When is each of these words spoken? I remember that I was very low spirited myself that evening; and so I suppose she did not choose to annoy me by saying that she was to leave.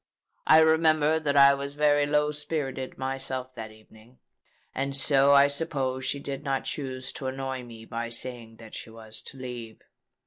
I 0.47 0.57
remember 0.61 1.19
that 1.19 1.37
I 1.37 1.53
was 1.53 1.75
very 1.75 2.07
low 2.07 2.31
spirited 2.31 2.97
myself 2.97 3.53
that 3.53 3.69
evening; 3.71 4.17
and 4.73 4.95
so 4.95 5.33
I 5.33 5.45
suppose 5.47 6.05
she 6.05 6.19
did 6.19 6.43
not 6.43 6.63
choose 6.63 7.11
to 7.11 7.27
annoy 7.27 7.61
me 7.61 7.85
by 7.85 8.09
saying 8.09 8.55
that 8.55 8.73
she 8.73 8.89
was 8.89 9.21
to 9.21 9.37
leave. 9.37 9.83